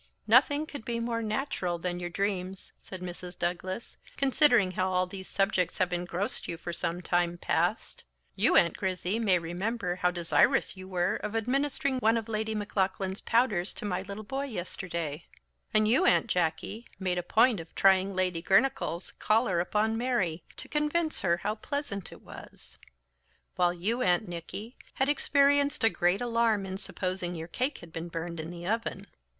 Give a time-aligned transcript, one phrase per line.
[0.25, 3.37] "Nothing could be more natural than you dreams," said Mrs.
[3.37, 8.03] Douglas, "considering how all these subjects have engrossed you for some time past.
[8.35, 13.21] You, Aunt Grizzy, may remember how desirous you were of administering one of Lady Maclaughlan's
[13.21, 15.27] powders to my little boy yesterday;
[15.71, 20.67] and you, Aunt Jacky, made a point of trying Lady Girnachgowl's collar upon Mary, to
[20.67, 22.79] convince her how pleasant it was;
[23.55, 28.07] while you, Aunt Nicky, had experienced a great alarm in supposing your cake had been
[28.07, 29.05] burned in the oven.